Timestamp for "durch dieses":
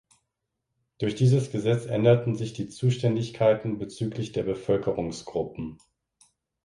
0.97-1.51